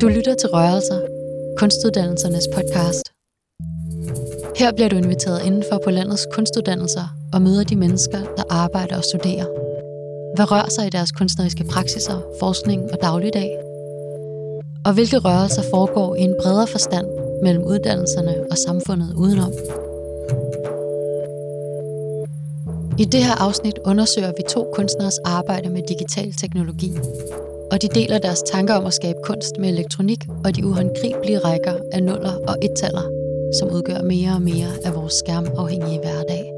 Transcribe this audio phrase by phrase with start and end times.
[0.00, 1.00] Du lytter til Rørelser,
[1.58, 3.04] kunstuddannelsernes podcast.
[4.56, 9.04] Her bliver du inviteret indenfor på landets kunstuddannelser og møder de mennesker, der arbejder og
[9.04, 9.46] studerer.
[10.36, 13.50] Hvad rører sig i deres kunstneriske praksiser, forskning og dagligdag?
[14.84, 17.06] Og hvilke rørelser foregår i en bredere forstand
[17.42, 19.52] mellem uddannelserne og samfundet udenom?
[22.98, 26.92] I det her afsnit undersøger vi to kunstneres arbejde med digital teknologi,
[27.72, 31.74] og de deler deres tanker om at skabe kunst med elektronik og de uhåndgribelige rækker
[31.92, 33.06] af nuller og ettaller,
[33.58, 36.52] som udgør mere og mere af vores skærmafhængige hverdag.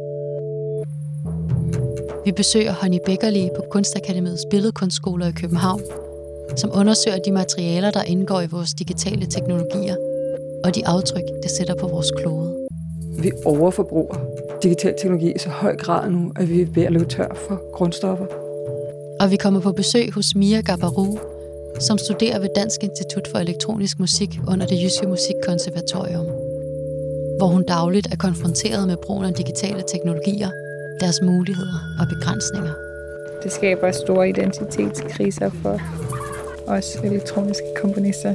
[2.25, 5.81] Vi besøger Honey Beckerli på Kunstakademiets Billedkunstskoler i København,
[6.57, 9.97] som undersøger de materialer, der indgår i vores digitale teknologier,
[10.65, 12.69] og de aftryk, det sætter på vores klode.
[13.19, 14.15] Vi overforbruger
[14.63, 17.73] digital teknologi i så høj grad nu, at vi er ved at løbe tør for
[17.73, 18.42] grundstoffer.
[19.23, 21.19] Og vi kommer på besøg hos Mia Gabarou,
[21.81, 26.27] som studerer ved Dansk Institut for Elektronisk Musik under det Jyske Musikkonservatorium,
[27.39, 30.51] hvor hun dagligt er konfronteret med brugen af digitale teknologier,
[31.01, 32.75] deres muligheder og begrænsninger.
[33.43, 35.81] Det skaber store identitetskriser for
[36.67, 38.35] os elektroniske komponister.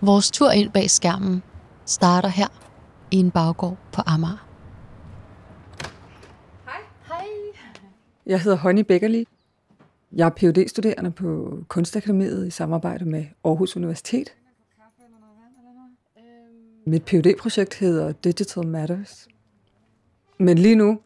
[0.00, 1.42] Vores tur ind bag skærmen
[1.86, 2.48] starter her
[3.10, 4.51] i en baggård på Amager.
[8.32, 9.28] Jeg hedder Honey Beckerli.
[10.12, 14.34] Jeg er phd studerende på Kunstakademiet i samarbejde med Aarhus Universitet.
[16.86, 19.28] Mit phd projekt hedder Digital Matters.
[20.38, 21.00] Men lige nu,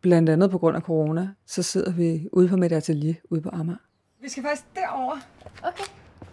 [0.00, 3.48] blandt andet på grund af corona, så sidder vi ude på mit atelier ude på
[3.52, 3.78] Amager.
[4.20, 5.16] Vi skal faktisk derover.
[5.62, 5.84] Okay.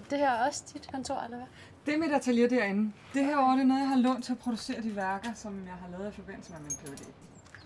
[0.09, 1.47] Det her er også dit kontor, eller hvad?
[1.85, 2.91] Det er mit atelier derinde.
[3.13, 5.53] Det her over, det er noget, jeg har lånt til at producere de værker, som
[5.65, 7.05] jeg har lavet i forbindelse med min PhD.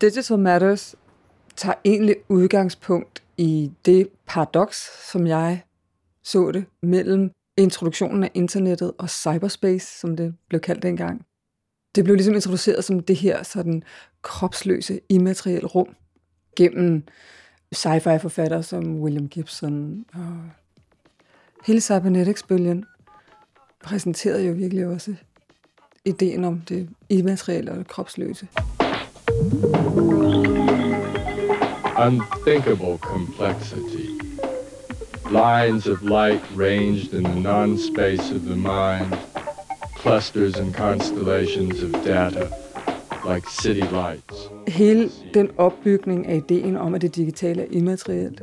[0.00, 0.94] Digital Matters
[1.56, 5.62] tager egentlig udgangspunkt i det paradoks, som jeg
[6.24, 11.26] så det, mellem introduktionen af internettet og cyberspace, som det blev kaldt dengang.
[11.94, 13.82] Det blev ligesom introduceret som det her sådan
[14.22, 15.88] kropsløse, immaterielle rum
[16.56, 17.02] gennem
[17.74, 20.50] sci-fi forfattere som William Gibson og
[21.66, 22.84] hele cybernetics-bølgen
[23.84, 25.14] præsenterede jo virkelig også
[26.04, 28.48] ideen om det immaterielle og det kropsløse
[31.98, 34.08] unthinkable complexity.
[35.30, 39.16] Lines of light ranged in the non-space of the mind,
[39.94, 42.48] clusters and constellations of data,
[43.24, 44.50] like city lights.
[44.68, 48.42] Hele den opbygning af ideen om, at det digitale er immaterielt,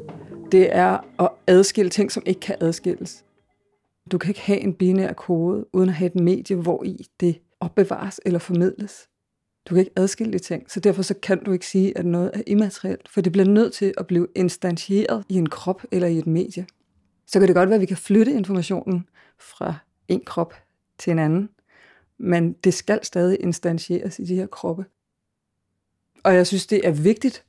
[0.51, 3.25] det er at adskille ting, som ikke kan adskilles.
[4.11, 7.39] Du kan ikke have en binær kode, uden at have et medie, hvor i det
[7.59, 9.07] opbevares eller formidles.
[9.65, 12.31] Du kan ikke adskille de ting, så derfor så kan du ikke sige, at noget
[12.33, 16.17] er immaterielt, for det bliver nødt til at blive instantieret i en krop eller i
[16.17, 16.65] et medie.
[17.27, 19.09] Så kan det godt være, at vi kan flytte informationen
[19.39, 19.75] fra
[20.07, 20.53] en krop
[20.97, 21.49] til en anden,
[22.17, 24.85] men det skal stadig instantieres i de her kroppe.
[26.23, 27.45] Og jeg synes, det er vigtigt.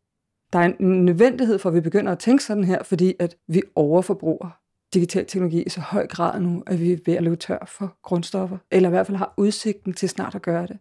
[0.52, 3.62] Der er en nødvendighed for, at vi begynder at tænke sådan her, fordi at vi
[3.74, 4.60] overforbruger
[4.94, 7.98] digital teknologi i så høj grad nu, at vi er ved at løbe tør for
[8.02, 10.78] grundstoffer, eller i hvert fald har udsigten til snart at gøre det.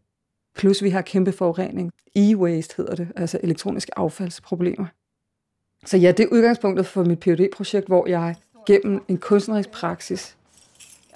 [0.56, 1.92] Plus vi har kæmpe forurening.
[2.16, 4.86] E-waste hedder det, altså elektroniske affaldsproblemer.
[5.86, 10.38] Så ja, det er udgangspunktet for mit phd projekt hvor jeg gennem en kunstnerisk praksis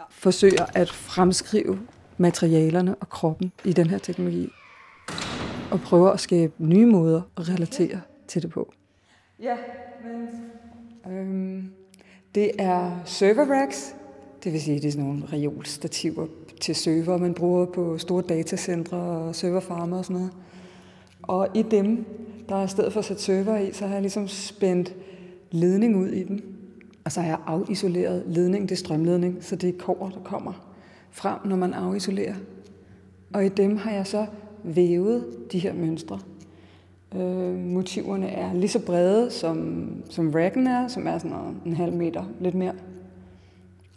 [0.09, 1.79] forsøger at fremskrive
[2.17, 4.49] materialerne og kroppen i den her teknologi.
[5.71, 8.73] Og prøver at skabe nye måder at relatere til det på.
[9.39, 9.57] Ja,
[10.03, 10.29] men...
[11.13, 11.71] Øhm,
[12.35, 13.95] det er server racks,
[14.43, 16.27] det vil sige, det er sådan nogle reolstativer
[16.61, 20.31] til server, man bruger på store datacentre og serverfarmer og sådan noget.
[21.21, 22.05] Og i dem,
[22.49, 24.95] der er i stedet for at sætte server i, så har jeg ligesom spændt
[25.51, 26.53] ledning ud i dem.
[27.05, 30.53] Og så har jeg afisoleret ledning, det er strømledning, så det er kover, der kommer
[31.11, 32.35] frem, når man afisolerer.
[33.33, 34.25] Og i dem har jeg så
[34.63, 36.19] vævet de her mønstre.
[37.15, 41.93] Øh, motiverne er lige så brede, som, som racken er, som er sådan en halv
[41.93, 42.73] meter, lidt mere.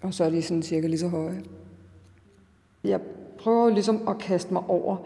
[0.03, 1.43] Og så er de sådan cirka lige så høje.
[2.85, 3.01] Jeg
[3.39, 4.97] prøver ligesom at kaste mig over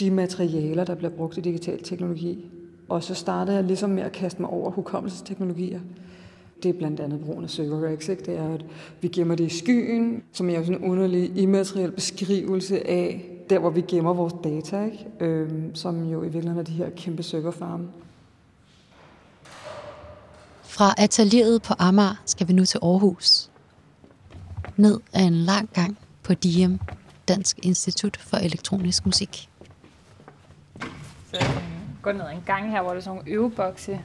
[0.00, 2.50] de materialer, der bliver brugt i digital teknologi.
[2.88, 5.80] Og så startede jeg ligesom med at kaste mig over hukommelsesteknologier.
[6.62, 8.08] Det er blandt andet brugen af server racks.
[8.08, 8.24] Ikke?
[8.24, 8.64] Det er, at
[9.00, 13.70] vi gemmer det i skyen, som er sådan en underlig immateriel beskrivelse af der, hvor
[13.70, 15.06] vi gemmer vores data, ikke?
[15.20, 17.88] Øhm, som jo i virkeligheden er de her kæmpe serverfarme.
[20.62, 23.50] Fra atelieret på Amager skal vi nu til Aarhus.
[24.76, 25.98] Ned ad en lang gang
[26.28, 26.78] på Diem,
[27.28, 29.48] Dansk Institut for Elektronisk Musik.
[31.30, 31.62] Så jeg
[32.02, 34.00] går ned ad en gang her, hvor der er sådan nogle øvebokse.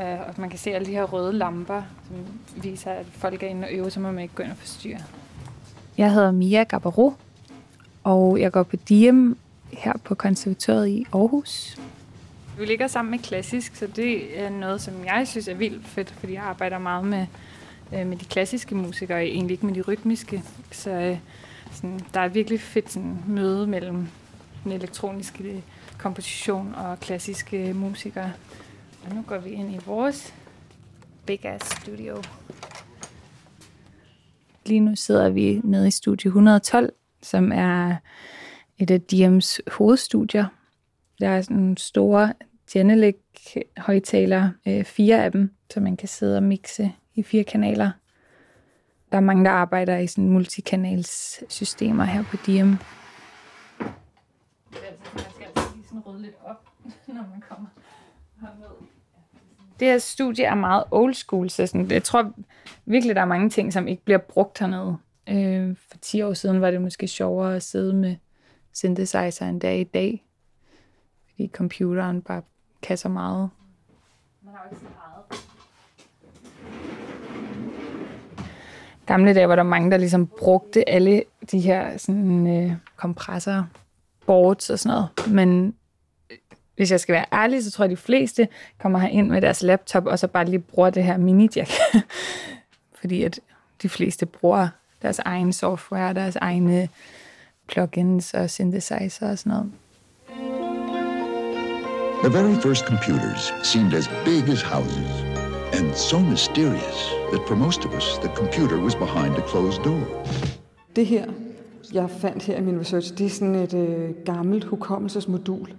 [0.00, 2.16] Øh, og man kan se alle de her røde lamper, som
[2.62, 5.00] viser, at folk er inde og øver, så må man ikke gå ind og forstyrre.
[5.98, 7.14] Jeg hedder Mia Gabaro,
[8.04, 9.38] og jeg går på Diem
[9.72, 11.78] her på konservatoriet i Aarhus.
[12.58, 16.10] Vi ligger sammen med klassisk, så det er noget, som jeg synes er vildt fedt,
[16.10, 17.26] fordi jeg arbejder meget med,
[17.92, 20.42] øh, med de klassiske musikere, egentlig ikke med de rytmiske.
[20.72, 21.18] Så øh,
[21.72, 24.08] sådan, der er virkelig fedt sådan, møde mellem
[24.64, 25.60] den elektroniske øh,
[25.98, 28.32] komposition og klassiske musikere.
[29.04, 30.34] Og nu går vi ind i vores
[31.26, 32.22] big ass studio.
[34.66, 36.92] Lige nu sidder vi nede i studie 112,
[37.22, 37.96] som er
[38.78, 40.46] et af Diems hovedstudier.
[41.20, 42.32] Der er sådan nogle store
[42.72, 43.16] Genelec
[43.76, 47.90] højtalere, øh, fire af dem, så man kan sidde og mixe i fire kanaler.
[49.12, 52.66] Der er mange, der arbejder i sådan multikanals systemer her på Diem.
[52.66, 52.78] Man
[55.34, 56.68] skal altså lige sådan rydde lidt op,
[57.06, 57.66] når man kommer
[58.40, 58.86] herned.
[59.80, 62.32] Det her studie er meget old school, så sådan, jeg tror
[62.84, 64.96] virkelig, der er mange ting, som ikke bliver brugt hernede.
[65.28, 68.16] Øh, for 10 år siden var det måske sjovere at sidde med
[68.72, 70.26] synthesizer end dag i dag,
[71.30, 72.42] fordi computeren bare
[72.82, 73.50] kan så meget.
[74.42, 75.46] Man har jo ikke så meget.
[79.06, 83.64] Gamle dage var der mange, der ligesom brugte alle de her sådan, øh, kompressorer,
[84.26, 85.34] boards og sådan noget.
[85.34, 85.74] Men
[86.30, 86.36] øh,
[86.76, 88.48] hvis jeg skal være ærlig, så tror jeg, at de fleste
[88.78, 91.72] kommer her ind med deres laptop, og så bare lige bruger det her mini-jack.
[93.00, 93.40] Fordi at
[93.82, 94.68] de fleste bruger
[95.02, 96.88] deres egen software, deres egne
[97.68, 99.72] plugins og synthesizer og sådan noget.
[102.22, 105.25] The very first computers seemed as big as houses
[105.78, 106.98] and so mysterious
[107.32, 110.26] that for most of us, the computer was behind a closed door.
[110.96, 111.26] Det her,
[111.92, 115.74] jeg fandt her i min research, det er sådan et øh, gammelt hukommelsesmodul.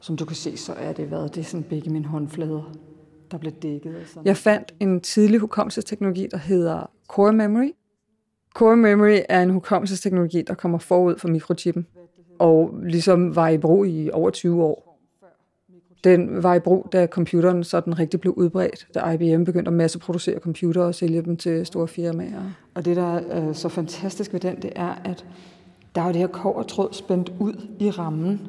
[0.00, 1.28] Som du kan se, så er det hvad?
[1.28, 2.72] Det er sådan begge mine håndflader,
[3.30, 3.96] der blev dækket.
[3.96, 4.26] Og sådan.
[4.26, 7.70] Jeg fandt en tidlig hukommelsesteknologi, der hedder Core Memory.
[8.54, 11.86] Core Memory er en hukommelsesteknologi, der kommer forud for mikrochippen,
[12.38, 14.85] og ligesom var i brug i over 20 år.
[16.04, 20.38] Den var i brug, da computeren sådan rigtig blev udbredt, da IBM begyndte at masseproducere
[20.38, 22.42] computere og sælge dem til store firmaer.
[22.74, 25.26] Og det, der er så fantastisk ved den, det er, at
[25.94, 28.40] der er jo det her kovertråd spændt ud i rammen,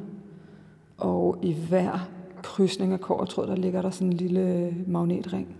[0.98, 2.08] og i hver
[2.42, 5.56] krydsning af kovertråd, der ligger der sådan en lille magnetring.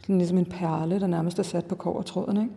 [0.00, 2.54] Sådan ligesom en perle, der nærmest er sat på kovertråden, ikke?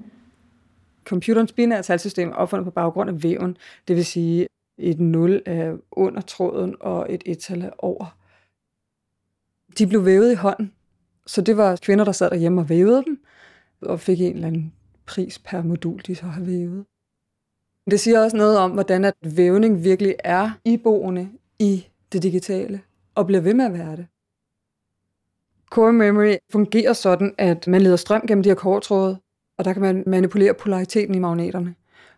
[1.06, 3.58] Computerens binære talsystem er opfundet på baggrund af væven,
[3.88, 4.48] det vil sige
[4.78, 8.16] et 0 er under tråden og et 1-tal er over.
[9.78, 10.72] De blev vævet i hånden,
[11.28, 13.26] så det var kvinder, der sad derhjemme og vævede dem,
[13.82, 14.74] og fik en eller anden
[15.06, 16.86] pris per modul, de så har vævet.
[17.92, 21.30] Det siger også noget om, hvordan at vævning virkelig er iboende
[21.60, 22.82] i det digitale,
[23.16, 24.08] og bliver ved med at være det.
[25.70, 29.18] Core memory fungerer sådan, at man leder strøm gennem de her kortråde,
[29.58, 31.76] og der kan man manipulere polariteten i magneterne.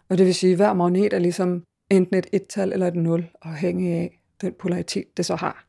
[0.10, 3.26] Og det vil sige, at hver magnet er ligesom enten et et-tal eller et nul,
[3.42, 5.66] afhængig af den polaritet, det så har.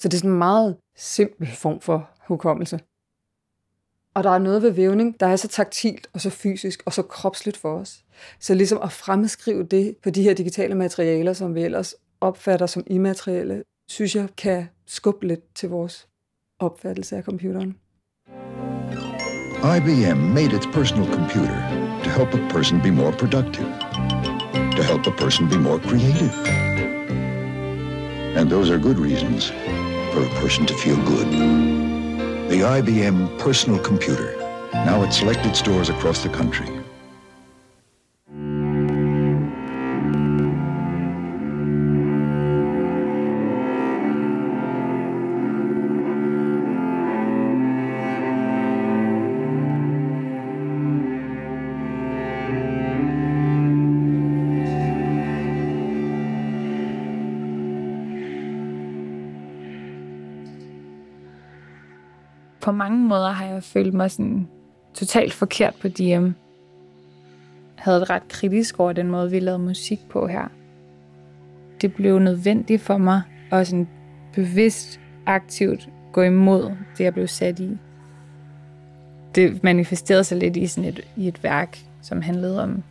[0.00, 2.80] Så det er sådan en meget simpel form for hukommelse.
[4.14, 7.02] Og der er noget ved vævning, der er så taktilt og så fysisk og så
[7.02, 8.04] kropsligt for os.
[8.40, 12.82] Så ligesom at fremskrive det på de her digitale materialer, som vi ellers opfatter som
[12.86, 16.08] immaterielle, synes jeg kan skubbe lidt til vores
[16.58, 17.76] opfattelse af computeren.
[19.76, 21.58] IBM made its personal computer
[22.04, 23.70] to help a person be more productive,
[24.76, 26.32] to help a person be more creative.
[28.36, 29.52] And those are good reasons
[30.12, 31.28] for a person to feel good.
[32.50, 34.36] The IBM personal computer,
[34.72, 36.79] now at selected stores across the country.
[62.70, 64.48] På mange måder har jeg følt mig sådan
[64.94, 66.02] totalt forkert på DM.
[66.02, 66.32] Jeg
[67.76, 70.48] havde det ret kritisk over den måde, vi lavede musik på her.
[71.80, 73.22] Det blev nødvendigt for mig
[73.52, 73.88] at sådan
[74.34, 76.62] bevidst, aktivt gå imod
[76.98, 77.78] det, jeg blev sat i.
[79.34, 82.82] Det manifesterede sig lidt i, sådan et, i et værk, som handlede om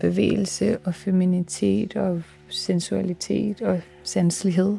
[0.00, 4.78] bevægelse og feminitet og sensualitet og sanselighed.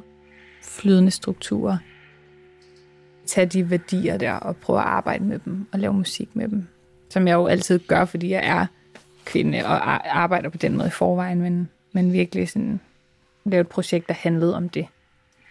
[0.63, 1.77] Flydende strukturer
[3.27, 6.67] tage de værdier der og prøve at arbejde med dem og lave musik med dem.
[7.09, 8.65] Som jeg jo altid gør, fordi jeg er
[9.25, 12.79] kvinde og arbejder på den måde i forvejen, men, men virkelig sådan
[13.45, 14.87] lave et projekt, der handlede om det.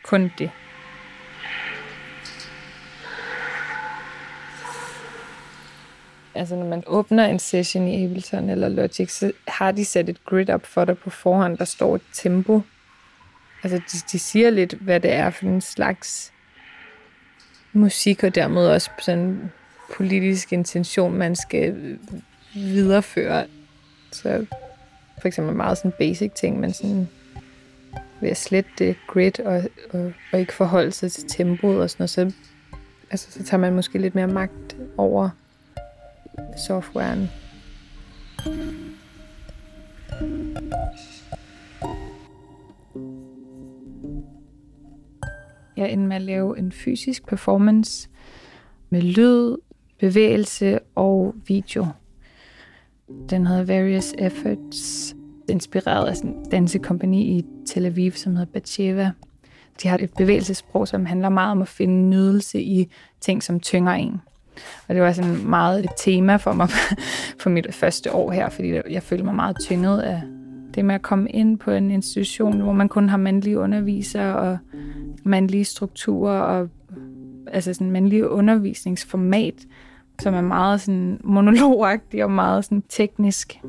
[0.05, 0.51] Kun det.
[6.35, 10.25] Altså, når man åbner en session i Ableton eller Logic, så har de sat et
[10.25, 12.61] grid op for dig på forhånd, der står et tempo.
[13.63, 16.33] Altså, de, de siger lidt, hvad det er for en slags
[17.77, 19.53] musik, og dermed også sådan en
[19.97, 21.99] politisk intention, man skal øh,
[22.55, 23.47] videreføre.
[24.13, 24.47] Så
[25.21, 27.09] for eksempel meget sådan basic ting, men sådan
[28.21, 32.03] ved at slette det grid og, og, og ikke forholde sig til tempoet og sådan
[32.03, 32.33] noget, så,
[33.11, 35.29] altså, så tager man måske lidt mere magt over
[36.67, 37.31] softwaren.
[45.77, 48.09] Jeg endte med at lave en fysisk performance
[48.91, 49.57] med lyd,
[50.01, 51.87] bevægelse og video.
[53.31, 55.15] Den hedder Various Efforts,
[55.49, 59.11] inspireret af sådan en dansekompani i Tel Aviv, som hedder Batsheva.
[59.83, 62.91] De har et bevægelsesprog, som handler meget om at finde nydelse i
[63.21, 64.21] ting, som tynger en.
[64.89, 66.69] Og det var sådan meget et tema for mig
[67.43, 70.23] for mit første år her, fordi jeg følte mig meget tynget af
[70.77, 74.59] det med at komme ind på en institution, hvor man kun har mandlige undervisere og
[75.25, 76.69] mandlige strukturer og
[77.47, 79.67] altså sådan mandlige undervisningsformat,
[80.23, 83.61] som er meget sådan monologagtig og meget sådan teknisk.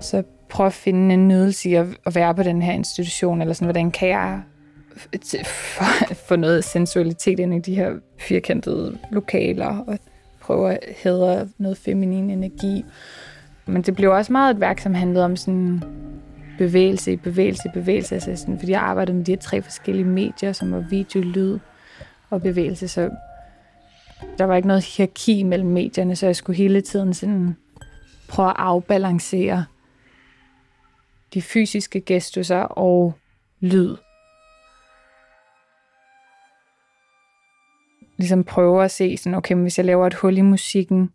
[0.00, 3.66] Så prøv at finde en nydelse i at være på den her institution, eller sådan,
[3.66, 4.42] hvordan kan jeg
[6.28, 9.98] få noget sensualitet ind i de her firkantede lokaler, og
[10.46, 12.84] prøve at hedre noget feminin energi.
[13.66, 15.82] Men det blev også meget et værk, som handlede om sådan
[16.58, 20.04] bevægelse i bevægelse i bevægelse, altså sådan, fordi jeg arbejdede med de her tre forskellige
[20.04, 21.58] medier, som var video, lyd
[22.30, 23.10] og bevægelse, så
[24.38, 27.56] der var ikke noget hierarki mellem medierne, så jeg skulle hele tiden sådan
[28.28, 29.64] prøve at afbalancere
[31.34, 33.14] de fysiske gestusser og
[33.60, 33.96] lyd.
[38.16, 41.10] Ligesom prøve at se, sådan, okay, hvis jeg laver et hul i musikken,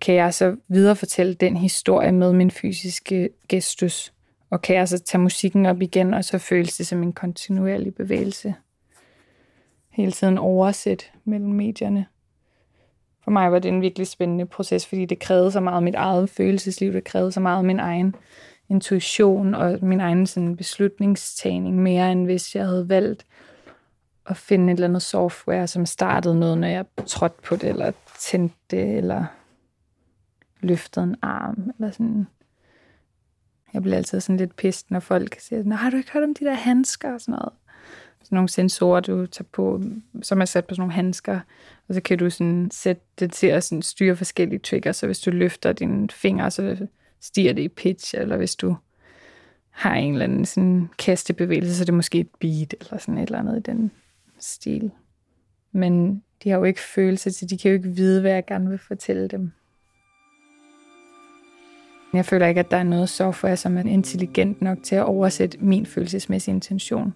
[0.00, 4.12] kan jeg så viderefortælle den historie med min fysiske gestus?
[4.50, 7.94] Og kan jeg så tage musikken op igen, og så føles det som en kontinuerlig
[7.94, 8.54] bevægelse?
[9.90, 12.06] Hele tiden oversæt mellem medierne.
[13.24, 15.94] For mig var det en virkelig spændende proces, fordi det krævede så meget af mit
[15.94, 18.14] eget følelsesliv, det krævede så meget af min egen
[18.68, 23.26] intuition og min egen sådan, beslutningstagning, mere end hvis jeg havde valgt
[24.30, 27.92] at finde et eller andet software, som startede noget, når jeg trådte på det, eller
[28.18, 29.24] tændte det, eller
[30.60, 32.26] løftede en arm, eller sådan.
[33.74, 36.34] Jeg bliver altid sådan lidt pist, når folk siger, nej, har du ikke hørt om
[36.34, 37.52] de der handsker og sådan noget?
[38.22, 39.82] Sådan nogle sensorer, du tager på,
[40.22, 41.40] som er sat på sådan nogle handsker,
[41.88, 45.20] og så kan du sådan sætte det til at sådan styre forskellige triggers, så hvis
[45.20, 46.86] du løfter dine fingre, så
[47.20, 48.76] stiger det i pitch, eller hvis du
[49.70, 53.26] har en eller anden sådan kastebevægelse, så er det måske et beat, eller sådan et
[53.26, 53.90] eller andet i den
[54.40, 54.90] stil.
[55.72, 58.68] Men de har jo ikke følelse til, de kan jo ikke vide, hvad jeg gerne
[58.68, 59.52] vil fortælle dem.
[62.12, 65.58] Jeg føler ikke, at der er noget software, som er intelligent nok til at oversætte
[65.58, 67.14] min følelsesmæssige intention.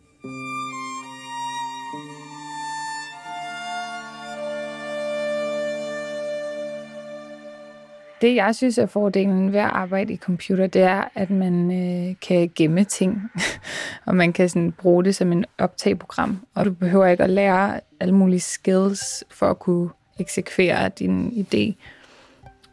[8.25, 12.15] Det, jeg synes er fordelen ved at arbejde i computer, det er, at man øh,
[12.29, 13.23] kan gemme ting,
[14.07, 17.81] og man kan sådan bruge det som en optageprogram, og du behøver ikke at lære
[18.01, 21.73] alle mulige skills for at kunne eksekvere din idé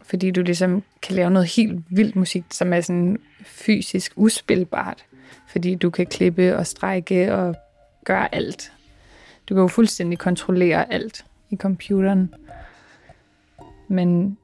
[0.04, 5.06] fordi du ligesom kan lave noget helt vildt musik, som er sådan fysisk uspilbart,
[5.48, 7.56] fordi du kan klippe og strække og
[8.06, 8.74] gøre alt.
[9.50, 12.34] Du kan jo fuldstændig kontrollere alt i computeren.
[13.88, 14.38] Men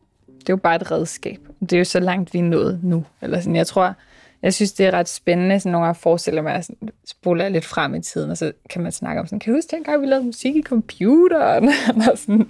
[0.47, 1.39] det er jo bare et redskab.
[1.61, 3.05] Det er jo så langt, vi er nået nu.
[3.21, 3.93] Eller sådan, jeg tror,
[4.41, 7.65] jeg synes, det er ret spændende, sådan nogle gange forestiller mig, at jeg spoler lidt
[7.65, 10.07] frem i tiden, og så kan man snakke om sådan, kan du huske dengang, vi
[10.07, 11.63] lavede musik i computeren?
[11.89, 12.47] Eller sådan,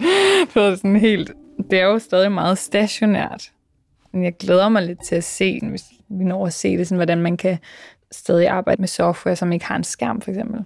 [0.54, 1.32] sådan helt
[1.72, 3.52] det er jo stadig meget stationært.
[4.12, 6.98] Men jeg glæder mig lidt til at se, hvis vi når at se det, sådan,
[6.98, 7.58] hvordan man kan
[8.12, 10.66] stadig arbejde med software, som ikke har en skærm, for eksempel.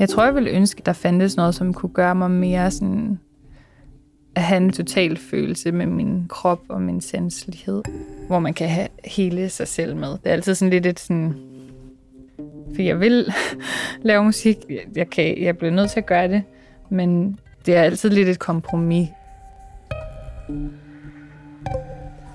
[0.00, 3.18] Jeg tror, jeg ville ønske, der fandtes noget, som kunne gøre mig mere sådan
[4.34, 7.82] at have en total følelse med min krop og min sanselighed,
[8.26, 10.08] hvor man kan have hele sig selv med.
[10.08, 11.34] Det er altid sådan lidt et sådan
[12.74, 13.32] for jeg vil
[14.02, 14.56] lave musik.
[14.96, 16.42] Jeg, kan, jeg bliver nødt til at gøre det,
[16.88, 19.08] men det er altid lidt et kompromis.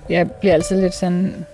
[0.08, 1.46] Jeg bliver altid lidt sådan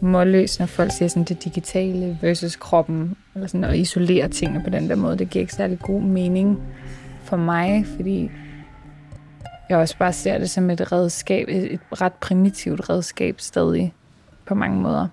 [0.00, 4.70] målløs, når folk siger sådan det digitale versus kroppen, eller sådan at isolere tingene på
[4.70, 5.18] den der måde.
[5.18, 6.62] Det giver ikke særlig god mening
[7.22, 8.30] for mig, fordi
[9.68, 13.94] jeg også bare ser det som et redskab, et ret primitivt redskab stadig
[14.46, 15.08] på mange måder.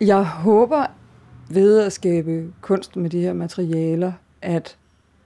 [0.00, 0.86] Jeg håber
[1.50, 4.76] ved at skabe kunst med de her materialer, at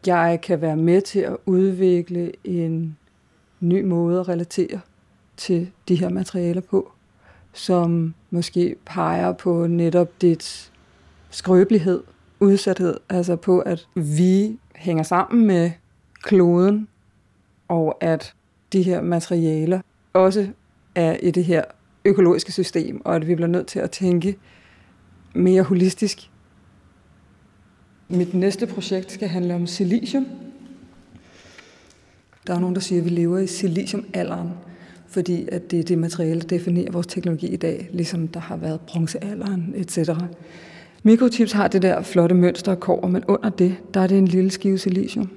[0.07, 2.97] jeg kan være med til at udvikle en
[3.61, 4.81] ny måde at relatere
[5.37, 6.93] til de her materialer på,
[7.53, 10.73] som måske peger på netop dit
[11.31, 12.03] skrøbelighed,
[12.41, 15.71] udsathed, altså på, at vi hænger sammen med
[16.23, 16.89] kloden,
[17.69, 18.35] og at
[18.73, 19.81] de her materialer
[20.13, 20.49] også
[20.95, 21.65] er i det her
[22.05, 24.37] økologiske system, og at vi bliver nødt til at tænke
[25.35, 26.31] mere holistisk.
[28.09, 30.27] Mit næste projekt skal handle om silicium.
[32.47, 34.51] Der er nogen, der siger, at vi lever i siliciumalderen,
[35.09, 38.57] fordi at det er det materiale, der definerer vores teknologi i dag, ligesom der har
[38.57, 40.11] været bronzealderen, etc.
[41.03, 44.29] Mikrochips har det der flotte mønster og kår, men under det, der er det en
[44.29, 45.31] lille skive silicium.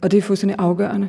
[0.00, 1.08] Og det er fuldstændig afgørende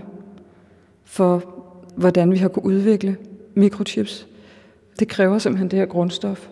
[1.04, 1.54] for,
[1.96, 3.18] hvordan vi har kunnet udvikle
[3.56, 4.28] mikrochips.
[5.00, 6.50] Det kræver simpelthen det her grundstof.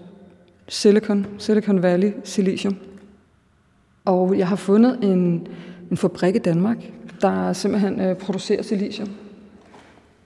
[0.67, 2.75] Silicon, Silicon Valley, silicium.
[4.05, 5.47] Og jeg har fundet en,
[5.91, 6.77] en fabrik i Danmark,
[7.21, 9.09] der simpelthen øh, producerer silicium.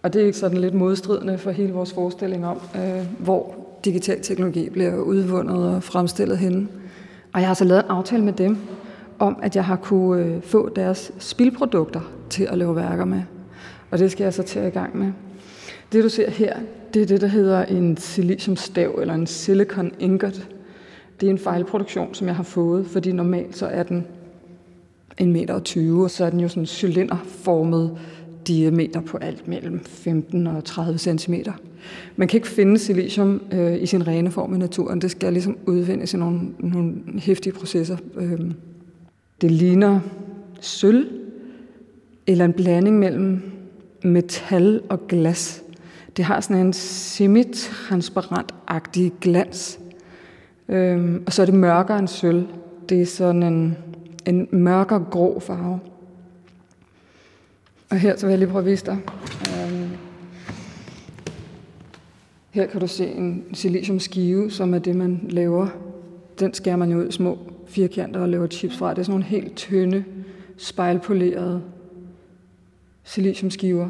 [0.04, 3.56] Og det er ikke sådan lidt modstridende for hele vores forestilling om, øh, hvor
[3.86, 6.68] digital teknologi bliver udvundet og fremstillet henne.
[7.34, 8.58] Og jeg har så lavet en aftale med dem,
[9.20, 13.22] om at jeg har kunne øh, få deres spilprodukter til at lave værker med.
[13.92, 15.12] Og det skal jeg så til i gang med.
[15.92, 16.58] Det du ser her,
[16.94, 20.50] det er det, der hedder en siliciumstav eller en silicon ingot.
[21.20, 24.06] Det er en fejlproduktion, som jeg har fået, fordi normalt så er den
[25.18, 27.98] en meter og 20, og så er den jo sådan cylinderformet
[28.48, 31.34] diameter på alt mellem 15 og 30 cm.
[32.16, 35.02] Man kan ikke finde silicium øh, i sin rene form i naturen.
[35.02, 37.98] Det skal ligesom udvindes i nogle, nogle hæftige processer.
[38.18, 38.40] Øh,
[39.42, 40.00] det ligner
[40.62, 41.08] sølv
[42.28, 43.42] eller en blanding mellem
[44.04, 45.64] metal og glas.
[46.18, 49.80] Det har sådan en semitransparent-agtig glans.
[50.70, 52.48] Øhm, og så er det mørkere end sølv.
[52.90, 53.78] Det er sådan en,
[54.26, 55.80] en mørkere grå farve.
[57.90, 58.98] Og her så vil jeg lige prøve at vise dig.
[59.48, 59.90] Øhm,
[62.52, 65.68] her kan du se en siliciumskive, som er det, man laver.
[66.40, 68.90] Den skærer man jo ud i små firkanter og laver chips fra.
[68.90, 70.04] Det er sådan nogle helt tynde,
[70.58, 71.62] spejlpolerede
[73.04, 73.90] siliciumskiver.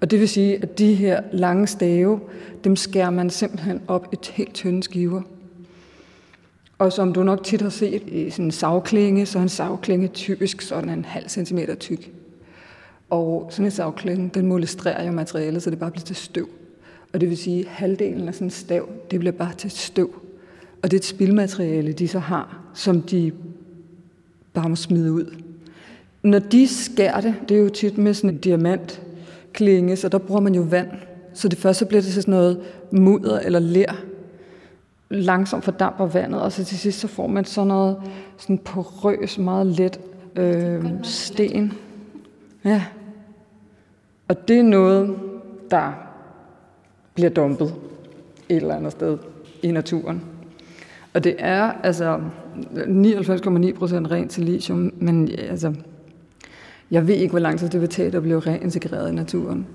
[0.00, 2.20] Og det vil sige, at de her lange stave,
[2.64, 5.22] dem skærer man simpelthen op i helt tynde skiver.
[6.78, 10.08] Og som du nok tit har set i sådan en savklinge, så er en savklinge
[10.08, 12.10] typisk sådan en halv centimeter tyk.
[13.10, 16.48] Og sådan en savklinge, den molestrerer jo materialet, så det bare bliver til støv.
[17.12, 20.10] Og det vil sige, at halvdelen af sådan en stav, det bliver bare til støv.
[20.82, 23.32] Og det er et spildmateriale, de så har, som de
[24.52, 25.34] bare må smide ud.
[26.22, 29.02] Når de skærer det, det er jo tit med sådan en diamant,
[29.58, 30.88] diamantklinge, så der bruger man jo vand.
[31.34, 33.92] Så det første bliver det sådan noget mudder eller ler.
[35.10, 37.96] Langsomt fordamper vandet, og så til sidst så får man sådan noget
[38.36, 40.00] sådan porøs, meget let
[40.36, 41.72] øh, sten.
[42.64, 42.84] Ja.
[44.28, 45.16] Og det er noget,
[45.70, 45.92] der
[47.14, 47.74] bliver dumpet
[48.48, 49.18] et eller andet sted
[49.62, 50.22] i naturen.
[51.14, 52.20] Og det er altså
[52.74, 55.74] 99,9 procent rent silicium, men altså,
[56.90, 59.66] jeg ved ikke, hvor lang tid det vil tage at blive reintegreret i naturen.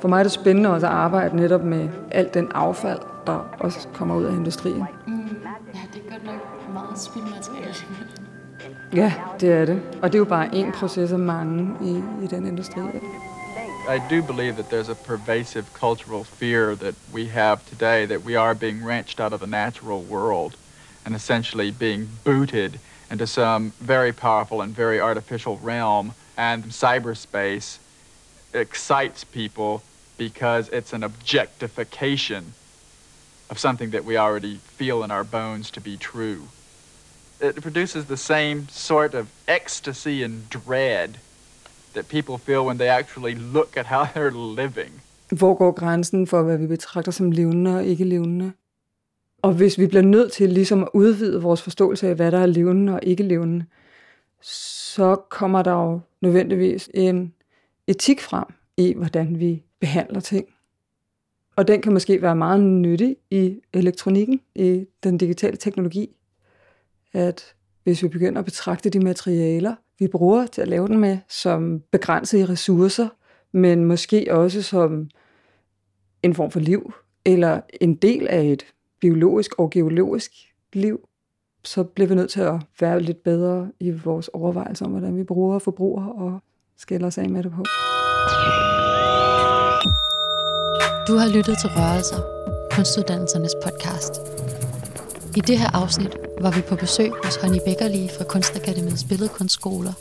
[0.00, 3.88] For mig er det spændende også at arbejde netop med alt den affald, der også
[3.94, 4.84] kommer ud af industrien.
[5.06, 5.28] Mm,
[5.74, 7.74] ja, det er godt nok meget spildmateriale.
[8.94, 9.82] Ja, det er det.
[10.02, 12.80] Og det er jo bare en proces af mange i, i den industri.
[13.88, 18.38] I do believe that there's a pervasive cultural fear that we have today that we
[18.38, 20.52] are being wrenched out of the natural world
[21.04, 22.78] and essentially being booted
[23.10, 26.12] into some very powerful and very artificial realm.
[26.36, 27.78] And cyberspace
[28.52, 29.82] excites people
[30.18, 32.54] because it's an objectification
[33.50, 36.48] of something that we already feel in our bones to be true.
[37.40, 41.18] It produces the same sort of ecstasy and dread
[41.92, 45.00] that people feel when they actually look at how they're living.
[45.30, 48.52] Hvor går grænsen for, hvad vi betragter som levende og ikke levende?
[49.42, 52.46] Og hvis vi bliver nødt til ligesom at udvide vores forståelse af, hvad der er
[52.46, 53.64] levende og ikke levende,
[54.42, 57.34] så kommer der jo nødvendigvis en
[57.86, 58.44] etik frem
[58.76, 60.46] i, hvordan vi behandler ting.
[61.56, 66.16] Og den kan måske være meget nyttig i elektronikken, i den digitale teknologi.
[67.12, 71.18] At hvis vi begynder at betragte de materialer, vi bruger til at lave den med,
[71.28, 73.08] som begrænsede ressourcer,
[73.52, 75.10] men måske også som
[76.22, 76.92] en form for liv,
[77.24, 78.66] eller en del af et
[79.00, 80.32] biologisk og geologisk
[80.72, 81.08] liv,
[81.64, 85.24] så bliver vi nødt til at være lidt bedre i vores overvejelser om, hvordan vi
[85.24, 86.40] bruger og forbruger og
[86.76, 87.64] skiller os af med det på.
[91.08, 92.20] Du har lyttet til Rørelser.
[92.72, 94.12] Kunstuddannelsernes podcast.
[95.36, 99.92] I det her afsnit var vi på besøg hos Honey Beckerli fra Kunstakademiets Billedkunstskoler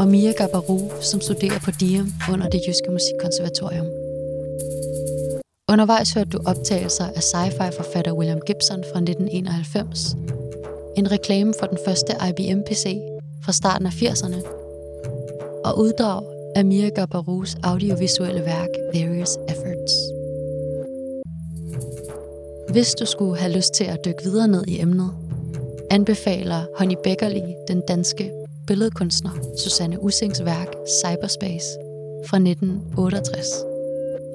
[0.00, 4.01] og Mia Gabaru, som studerer på Diem under det jyske musikkonservatorium.
[5.72, 10.16] Undervejs hørte du optagelser af sci-fi-forfatter William Gibson fra 1991,
[10.96, 12.98] en reklame for den første IBM-PC
[13.44, 14.40] fra starten af 80'erne,
[15.64, 16.22] og uddrag
[16.56, 19.92] af Mia Gabarus audiovisuelle værk Various Efforts.
[22.72, 25.10] Hvis du skulle have lyst til at dykke videre ned i emnet,
[25.90, 28.32] anbefaler Honey Beckerli den danske
[28.66, 31.66] billedkunstner Susanne Usings værk Cyberspace
[32.26, 33.46] fra 1968,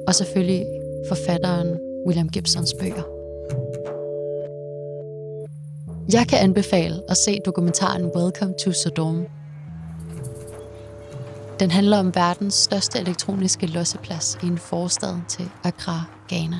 [0.07, 0.76] og selvfølgelig
[1.07, 3.03] forfatteren William Gibsons bøger.
[6.13, 9.25] Jeg kan anbefale at se dokumentaren Welcome to Sodom.
[11.59, 16.59] Den handler om verdens største elektroniske losseplads i en forstad til Accra, Ghana.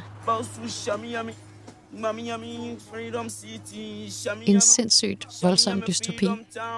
[4.45, 6.27] En sindssygt voldsom dystopi,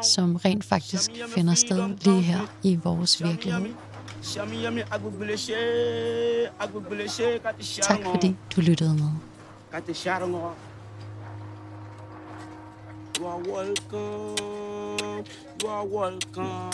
[0.03, 3.88] som rent faktisk finder sted lige her i vores virkelighed.
[7.81, 9.11] Tak fordi du lyttede med.
[13.19, 15.25] You are welcome.
[15.61, 16.71] You are welcome.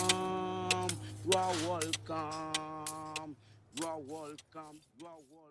[1.26, 3.36] You are welcome.
[3.76, 4.76] You are welcome.
[4.98, 5.45] You are welcome.